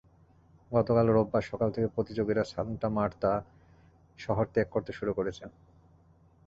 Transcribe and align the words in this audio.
গতকাল 0.71 1.05
রোববার 1.07 1.43
সকাল 1.43 1.69
থেকে 1.71 1.87
প্রতিযোগীরা 1.87 2.43
সান্টা 2.43 2.87
মার্তা 2.89 3.31
শহর 4.19 4.45
ত্যাগ 4.53 4.67
করতে 4.71 4.91
শুরু 4.93 5.11
করেছে। 5.13 5.43